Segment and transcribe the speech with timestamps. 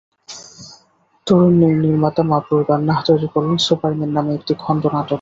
[1.27, 1.53] তরুণ
[1.83, 5.09] নির্মাতা মাবরুর বান্নাহ্ তৈরি করলেন সুপারম্যান নামে একটি খণ্ড নাটক।